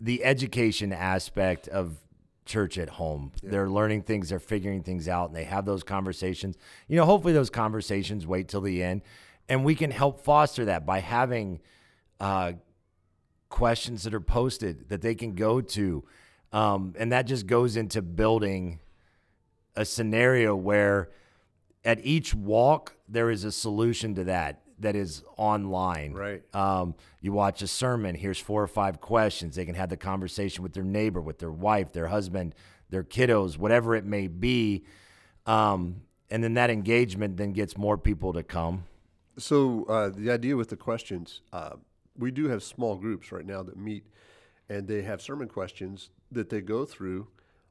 [0.00, 1.96] the education aspect of
[2.46, 3.32] church at home.
[3.42, 6.56] They're learning things, they're figuring things out, and they have those conversations.
[6.88, 9.02] You know, hopefully those conversations wait till the end,
[9.48, 11.60] and we can help foster that by having
[12.18, 12.52] uh,
[13.48, 16.04] questions that are posted that they can go to,
[16.52, 18.80] um, and that just goes into building
[19.76, 21.10] a scenario where
[21.84, 26.12] at each walk there is a solution to that that is online.
[26.12, 26.42] Right.
[26.54, 28.14] Um, you watch a sermon.
[28.14, 29.56] Here's four or five questions.
[29.56, 32.54] They can have the conversation with their neighbor, with their wife, their husband,
[32.90, 34.84] their kiddos, whatever it may be.
[35.46, 38.84] Um, and then that engagement then gets more people to come.
[39.38, 41.76] So uh, the idea with the questions, uh,
[42.16, 44.04] we do have small groups right now that meet,
[44.68, 47.28] and they have sermon questions that they go through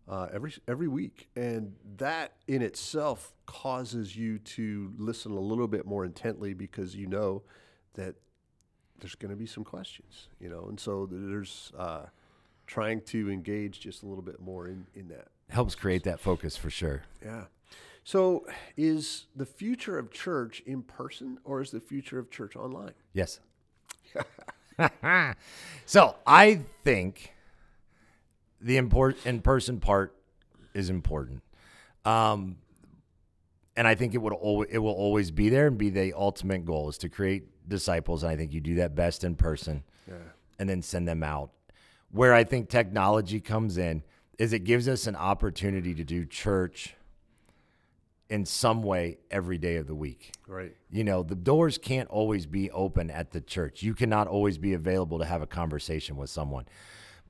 [0.09, 5.85] uh, every every week, and that in itself causes you to listen a little bit
[5.85, 7.43] more intently because you know
[7.93, 8.15] that
[8.99, 12.05] there's going to be some questions, you know, and so there's uh,
[12.65, 15.27] trying to engage just a little bit more in in that.
[15.49, 17.03] Helps create that focus for sure.
[17.23, 17.45] Yeah.
[18.03, 22.93] So, is the future of church in person or is the future of church online?
[23.13, 23.39] Yes.
[25.85, 27.33] so I think
[28.61, 30.15] the import in person part
[30.73, 31.41] is important.
[32.05, 32.57] Um,
[33.75, 36.65] and I think it would al- it will always be there and be the ultimate
[36.65, 38.23] goal is to create disciples.
[38.23, 40.15] And I think you do that best in person Yeah.
[40.57, 41.51] and then send them out.
[42.11, 44.03] Where I think technology comes in
[44.37, 46.95] is it gives us an opportunity to do church
[48.29, 50.31] in some way every day of the week.
[50.47, 50.75] Right.
[50.91, 53.81] You know, the doors can't always be open at the church.
[53.81, 56.65] You cannot always be available to have a conversation with someone.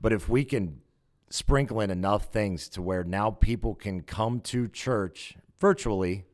[0.02, 0.82] But if we can
[1.30, 6.26] sprinkle in enough things to where now people can come to church virtually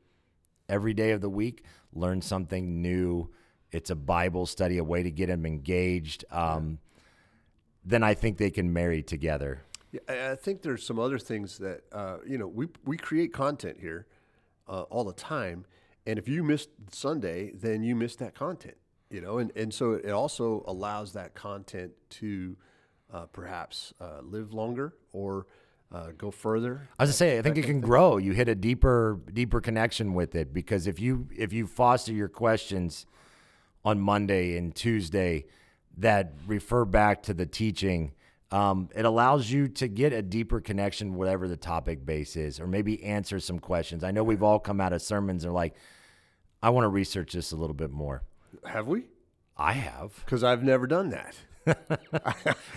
[0.69, 3.29] every day of the week, learn something new.
[3.71, 6.23] It's a Bible study, a way to get them engaged.
[6.31, 6.79] Um,
[7.84, 9.62] then I think they can marry together.
[9.91, 13.34] Yeah, I I think there's some other things that uh, you know we we create
[13.34, 14.08] content here
[14.67, 15.65] uh, all the time,
[16.08, 18.77] and if you missed Sunday, then you missed that content.
[19.10, 22.58] You know, and and so it also allows that content to
[23.15, 25.47] uh, perhaps uh, live longer or
[25.91, 26.89] uh, go further.
[26.99, 28.17] I was gonna say, I think it can grow.
[28.17, 32.28] You hit a deeper, deeper connection with it because if you if you foster your
[32.28, 33.06] questions
[33.86, 35.45] on Monday and Tuesday
[35.97, 38.12] that refer back to the teaching,
[38.51, 42.67] um, it allows you to get a deeper connection, whatever the topic base is, or
[42.67, 44.04] maybe answer some questions.
[44.04, 45.75] I know we've all come out of sermons and are like,
[46.62, 48.23] I want to research this a little bit more.
[48.65, 49.06] Have we?
[49.56, 50.19] I have.
[50.25, 51.36] Because I've never done that.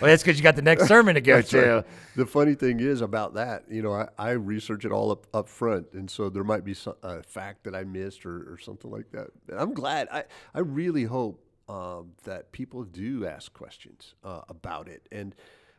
[0.00, 1.74] Well, that's because you got the next sermon to go to.
[1.74, 1.84] right.
[2.14, 5.48] The funny thing is about that, you know, I, I research it all up, up
[5.48, 8.90] front, and so there might be some, a fact that I missed or, or something
[8.90, 9.30] like that.
[9.48, 10.06] And I'm glad.
[10.12, 10.22] I,
[10.54, 15.08] I really hope um, that people do ask questions uh, about it.
[15.10, 15.34] And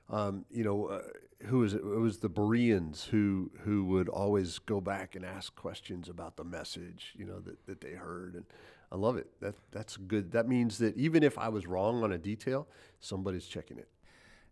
[0.10, 1.02] um, you know, uh,
[1.46, 1.78] who is it?
[1.78, 6.44] It was the Bereans who who would always go back and ask questions about the
[6.44, 8.36] message, you know, that, that they heard.
[8.36, 8.46] And
[8.92, 9.28] I love it.
[9.40, 10.32] That that's good.
[10.32, 12.68] That means that even if I was wrong on a detail,
[13.00, 13.88] somebody's checking it.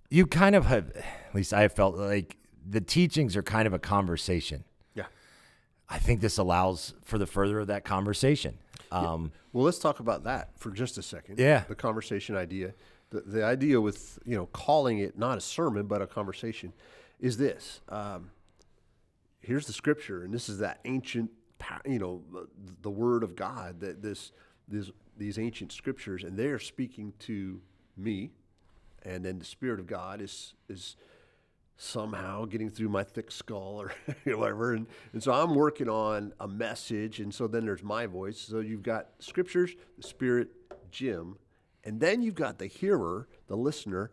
[0.10, 3.80] You kind of have, at least I felt like the teachings are kind of a
[3.80, 4.63] conversation.
[4.93, 5.06] Yeah.
[5.89, 8.58] I think this allows for the further of that conversation.
[8.91, 11.39] Um, Well, let's talk about that for just a second.
[11.39, 11.63] Yeah.
[11.67, 12.73] The conversation idea.
[13.10, 16.73] The, the idea with, you know, calling it not a sermon, but a conversation
[17.19, 17.82] is this.
[17.89, 18.32] Um,
[19.41, 21.32] here's the scripture, and this is that ancient,
[21.86, 22.22] you know,
[22.82, 24.32] the, word of God, that this,
[24.67, 27.62] this, these ancient scriptures, and they are speaking to
[27.96, 28.32] me,
[29.04, 30.96] and then the Spirit of God is, is
[31.78, 33.93] somehow getting through my thick skull or
[34.36, 34.74] whatever.
[34.74, 37.20] And, and so I'm working on a message.
[37.20, 38.39] And so then there's my voice.
[38.39, 40.50] So you've got scriptures, the spirit,
[40.91, 41.38] Jim,
[41.84, 44.12] and then you've got the hearer, the listener,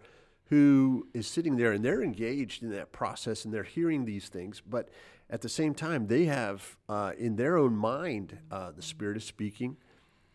[0.48, 4.62] who is sitting there and they're engaged in that process and they're hearing these things.
[4.64, 4.90] But
[5.30, 9.24] at the same time, they have uh, in their own mind, uh, the spirit is
[9.24, 9.76] speaking.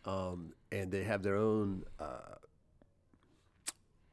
[0.04, 2.36] Um, and they have their own uh,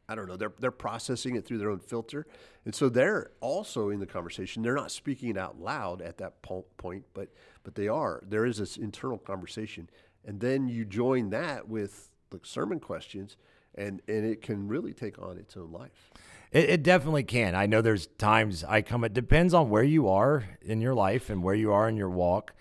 [0.10, 0.38] I don't know.
[0.38, 2.26] They're they're processing it through their own filter,
[2.64, 4.64] and so they're also in the conversation.
[4.64, 7.30] They're not speaking it out loud at that po- point, but
[7.64, 8.24] but they are.
[8.26, 9.90] There is this internal conversation,
[10.24, 13.36] and then you join that with the sermon questions,
[13.76, 16.12] and and it can really take on its own life.
[16.52, 17.56] It, it definitely can.
[17.56, 21.30] I know there's times I come, it depends on where you are in your life
[21.30, 22.54] and where you are in your walk.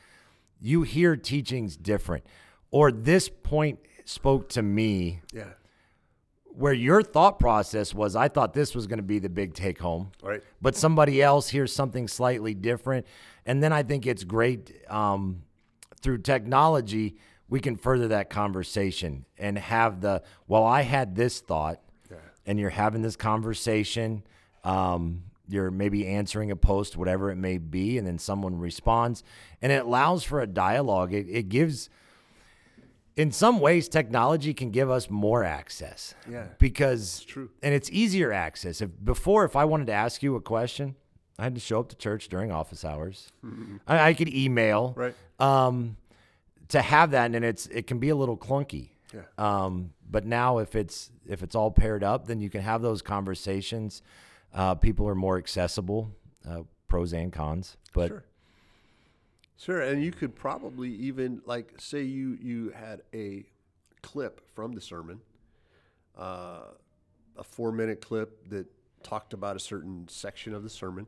[0.60, 2.24] You hear teachings different.
[2.70, 5.44] Or this point spoke to me Yeah,
[6.44, 9.78] where your thought process was, I thought this was going to be the big take
[9.78, 10.42] home, Right.
[10.62, 13.06] but somebody else hears something slightly different.
[13.44, 15.42] And then I think it's great um,
[16.00, 17.16] through technology,
[17.48, 21.80] we can further that conversation and have the, well, I had this thought,
[22.46, 24.22] and you're having this conversation.
[24.64, 29.22] Um, you're maybe answering a post, whatever it may be, and then someone responds,
[29.62, 31.12] and it allows for a dialogue.
[31.14, 31.88] It, it gives,
[33.14, 36.14] in some ways, technology can give us more access.
[36.28, 36.46] Yeah.
[36.58, 37.50] because true.
[37.62, 38.80] and it's easier access.
[38.80, 40.96] If before, if I wanted to ask you a question,
[41.38, 43.30] I had to show up to church during office hours.
[43.86, 45.14] I, I could email, Right.
[45.38, 45.96] Um,
[46.68, 48.88] to have that, and it's it can be a little clunky.
[49.14, 49.20] Yeah.
[49.38, 53.02] Um, but now if it's if it's all paired up, then you can have those
[53.02, 54.02] conversations.
[54.54, 56.10] Uh, people are more accessible,
[56.48, 57.76] uh, pros and cons.
[57.92, 58.24] But Sure.
[59.58, 63.44] Sure, and you could probably even like say you you had a
[64.02, 65.20] clip from the sermon,
[66.16, 66.60] uh,
[67.36, 68.66] a four minute clip that
[69.02, 71.06] talked about a certain section of the sermon,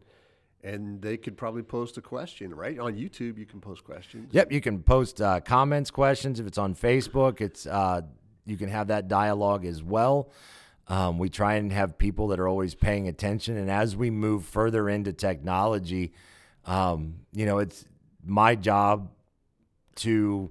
[0.65, 3.37] and they could probably post a question right on YouTube.
[3.37, 4.31] You can post questions.
[4.33, 6.41] Yep, you can post uh, comments, questions.
[6.41, 8.01] If it's on Facebook, it's uh,
[8.49, 10.31] you can have that dialogue as well.
[10.89, 14.45] Um, we try and have people that are always paying attention, and as we move
[14.45, 16.13] further into technology,
[16.65, 17.85] um, you know, it's
[18.25, 19.11] my job
[19.97, 20.51] to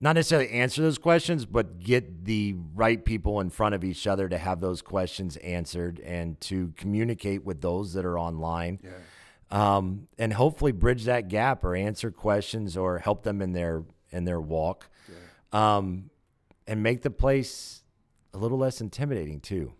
[0.00, 4.28] not necessarily answer those questions, but get the right people in front of each other
[4.28, 8.78] to have those questions answered and to communicate with those that are online.
[9.50, 14.24] Um, and hopefully bridge that gap or answer questions or help them in their in
[14.24, 14.88] their walk.
[15.52, 16.10] Um,
[16.68, 17.82] and make the place
[18.34, 19.72] a little less intimidating too.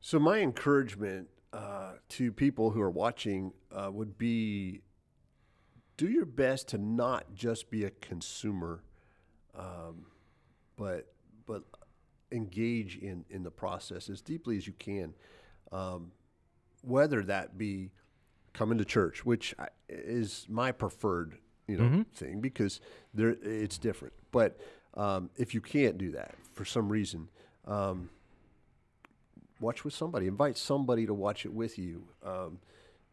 [0.00, 4.82] So my encouragement uh, to people who are watching uh, would be:
[5.96, 8.84] do your best to not just be a consumer,
[9.54, 10.06] um,
[10.76, 11.12] but
[11.44, 11.64] but
[12.30, 15.12] engage in in the process as deeply as you can.
[15.72, 16.12] Um,
[16.82, 17.90] whether that be
[18.52, 19.54] coming to church, which
[19.88, 22.80] is my preferred you know thing because
[23.12, 24.14] there it's different.
[24.30, 24.58] But
[24.96, 27.28] um, if you can't do that for some reason.
[27.66, 28.10] Um,
[29.60, 30.26] watch with somebody.
[30.26, 32.04] Invite somebody to watch it with you.
[32.24, 32.58] Um,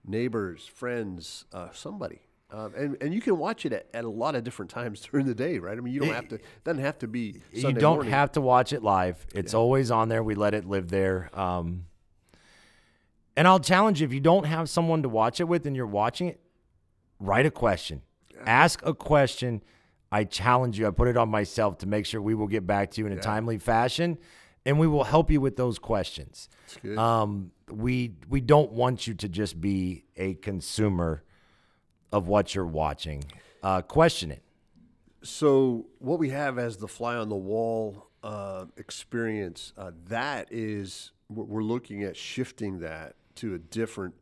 [0.05, 2.21] neighbors, friends, uh, somebody.
[2.51, 5.25] Um, and, and you can watch it at, at a lot of different times during
[5.25, 5.77] the day, right?
[5.77, 6.35] I mean, you don't have to.
[6.35, 7.41] It Doesn't have to be.
[7.53, 8.11] Sunday you don't morning.
[8.11, 9.25] have to watch it live.
[9.33, 10.21] It's always on there.
[10.23, 11.29] We let it live there.
[11.33, 11.85] Um,
[13.37, 15.87] and I'll challenge you if you don't have someone to watch it with and you're
[15.87, 16.41] watching it,
[17.19, 18.01] write a question.
[18.45, 19.63] Ask a question.
[20.11, 20.87] I challenge you.
[20.87, 23.13] I put it on myself to make sure we will get back to you in
[23.13, 24.17] a timely fashion
[24.65, 26.49] and we will help you with those questions.
[26.97, 31.23] Um, we we don't want you to just be a consumer
[32.11, 33.23] of what you're watching.
[33.63, 34.43] Uh, question it.
[35.23, 41.11] So what we have as the fly on the wall uh, experience, uh, that is
[41.29, 44.15] we're we're looking at shifting that to a different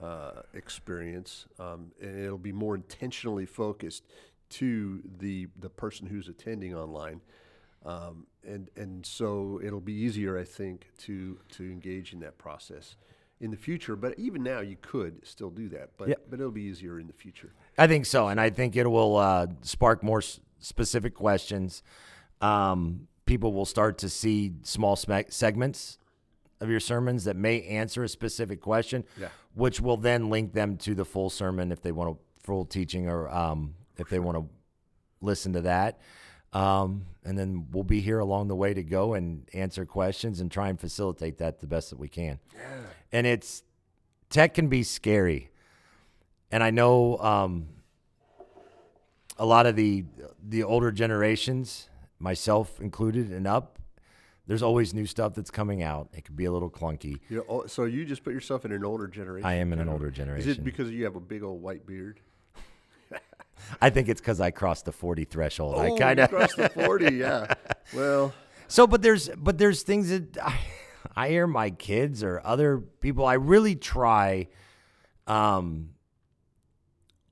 [0.00, 4.04] uh, experience, um, and it'll be more intentionally focused
[4.50, 7.20] to the the person who's attending online.
[7.84, 12.96] Um, and and so it'll be easier, I think, to to engage in that process
[13.40, 13.94] in the future.
[13.96, 16.22] But even now, you could still do that, but Yep.
[16.30, 17.52] but it'll be easier in the future.
[17.76, 21.82] I think so, and I think it will uh, spark more s- specific questions.
[22.40, 25.98] Um, people will start to see small sme- segments
[26.60, 29.28] of your sermons that may answer a specific question, Yeah.
[29.54, 33.08] which will then link them to the full sermon if they want a full teaching
[33.08, 34.48] or um, if they want to
[35.20, 36.00] listen to that.
[36.52, 40.50] Um, and then we'll be here along the way to go and answer questions and
[40.50, 42.38] try and facilitate that the best that we can.
[42.54, 42.60] Yeah.
[43.12, 43.64] And it's
[44.30, 45.50] tech can be scary
[46.54, 47.66] and I know um,
[49.36, 50.04] a lot of the
[50.40, 51.88] the older generations,
[52.20, 53.80] myself included and up.
[54.46, 56.10] There's always new stuff that's coming out.
[56.12, 57.18] It could be a little clunky.
[57.28, 59.44] You know, oh, so you just put yourself in an older generation.
[59.44, 60.48] I am in an older generation.
[60.48, 62.20] Is it because you have a big old white beard?
[63.80, 65.76] I think it's because I crossed the 40 threshold.
[65.78, 67.16] I Oh, kind of crossed the forty.
[67.16, 67.52] Yeah.
[67.94, 68.32] Well,
[68.66, 70.58] so, but there's but there's things that I,
[71.14, 73.26] I hear my kids or other people.
[73.26, 74.48] I really try
[75.26, 75.90] um,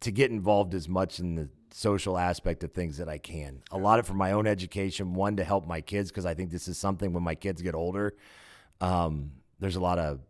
[0.00, 3.62] to get involved as much in the social aspect of things that I can.
[3.70, 5.14] A lot of for my own education.
[5.14, 7.74] One to help my kids because I think this is something when my kids get
[7.74, 8.14] older.
[8.80, 10.20] Um, there's a lot of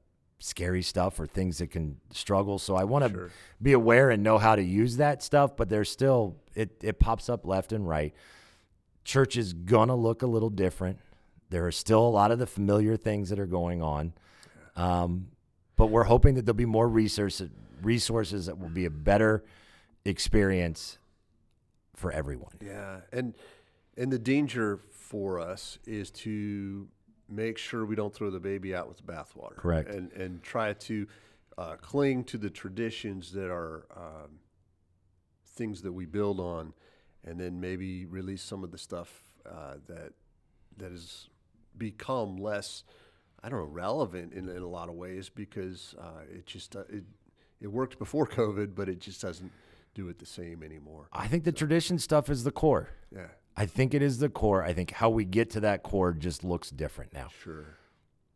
[0.45, 2.59] scary stuff or things that can struggle.
[2.59, 3.31] So I want to Sure.
[3.63, 5.57] be aware and know how to use that stuff.
[5.57, 8.13] But there's still it it pops up left and right
[9.05, 10.99] church is gonna look a little different.
[11.51, 14.13] There are still a lot of the familiar things that are going on,
[14.77, 15.29] um,
[15.77, 17.51] but we're hoping that there'll be more resources
[17.83, 19.45] resources that will be a better
[20.05, 20.99] experience
[21.95, 22.53] for everyone.
[22.61, 23.35] yeah, and
[23.97, 26.89] and the danger for us is to
[27.35, 29.57] make sure we don't throw the baby out with the bathwater.
[29.57, 29.89] Correct.
[29.89, 31.07] And and try to
[31.59, 34.39] uh, cling to the traditions that are um,
[35.47, 36.73] things that we build on,
[37.25, 39.13] and then maybe release some of the stuff
[39.47, 40.13] uh, that
[40.79, 41.29] that has
[41.77, 42.85] become less,
[43.43, 46.85] I don't know, relevant in, in a lot of ways because uh, it just uh,
[46.89, 47.05] it
[47.61, 49.53] it worked before COVID, but it just doesn't
[49.95, 51.09] do it the same anymore.
[51.13, 52.89] I think the tradition stuff is the core.
[53.15, 53.27] Yeah,
[53.57, 54.63] I think it is the core.
[54.63, 57.29] I think how we get to that core just looks different now.
[57.43, 57.79] sure,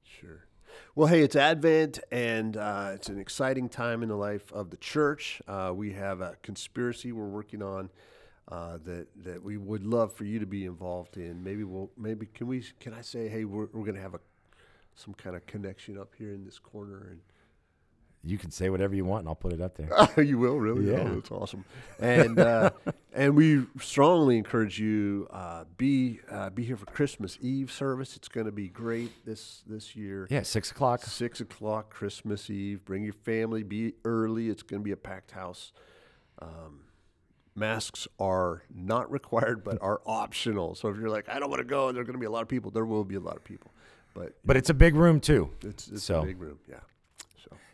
[0.02, 0.46] sure.
[0.94, 4.76] Well, hey, it's Advent, and uh, it's an exciting time in the life of the
[4.76, 5.40] church.
[5.48, 7.90] Uh, we have a conspiracy we're working on
[8.48, 11.42] uh, that that we would love for you to be involved in.
[11.42, 14.20] Maybe we'll maybe can we can I say hey we're we're gonna have a
[14.94, 17.20] some kind of connection up here in this corner and.
[18.26, 19.90] You can say whatever you want, and I'll put it up there.
[20.24, 20.90] you will really.
[20.90, 21.04] Yeah.
[21.08, 21.64] Oh, that's awesome.
[22.00, 22.70] And uh,
[23.14, 28.16] and we strongly encourage you uh, be uh, be here for Christmas Eve service.
[28.16, 30.26] It's going to be great this this year.
[30.30, 31.02] Yeah, six o'clock.
[31.02, 32.84] Six o'clock Christmas Eve.
[32.84, 33.62] Bring your family.
[33.62, 34.48] Be early.
[34.48, 35.72] It's going to be a packed house.
[36.42, 36.80] Um,
[37.54, 40.74] masks are not required, but are optional.
[40.74, 42.30] So if you're like, I don't want to go, there are going to be a
[42.30, 42.70] lot of people.
[42.70, 43.70] There will be a lot of people,
[44.14, 45.50] but But it's a big room too.
[45.62, 46.58] it's it's So- a big room.
[46.68, 46.80] Yeah.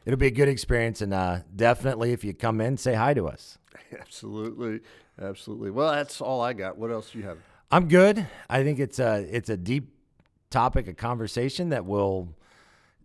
[0.05, 3.29] It'll be a good experience, and uh, definitely if you come in, say hi to
[3.29, 3.59] us.
[3.99, 4.81] Absolutely,
[5.21, 5.71] absolutely.
[5.71, 6.79] Well, that's all I got.
[6.79, 7.39] What else do you have?
[7.71, 8.27] I'm good.
[8.49, 9.95] I think it's a it's a deep
[10.51, 12.35] topic, a conversation that will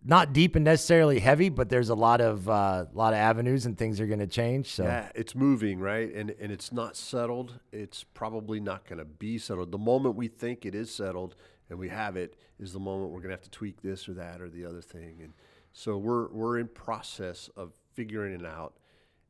[0.04, 3.76] not deep and necessarily heavy, but there's a lot of uh, lot of avenues and
[3.76, 4.68] things are going to change.
[4.68, 6.12] So Yeah, it's moving, right?
[6.14, 7.60] And and it's not settled.
[7.72, 9.72] It's probably not going to be settled.
[9.72, 11.34] The moment we think it is settled
[11.68, 14.14] and we have it is the moment we're going to have to tweak this or
[14.14, 15.20] that or the other thing.
[15.22, 15.32] And
[15.78, 18.74] so we're we're in process of figuring it out,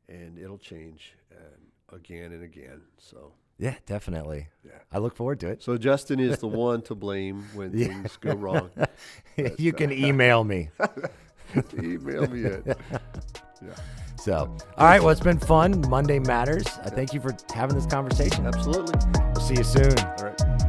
[0.07, 2.81] and it'll change um, again and again.
[2.97, 4.47] So yeah, definitely.
[4.65, 4.71] Yeah.
[4.91, 5.61] I look forward to it.
[5.61, 8.71] so Justin is the one to blame when things go wrong.
[9.59, 10.69] you can email me.
[11.81, 12.77] Email me it.
[13.59, 13.73] Yeah,
[14.17, 15.01] So, all right.
[15.01, 15.83] Well, it's been fun.
[15.89, 16.67] Monday matters.
[16.83, 18.45] I thank you for having this conversation.
[18.45, 18.93] absolutely.
[19.33, 19.97] We'll see you soon.
[19.97, 20.68] All right.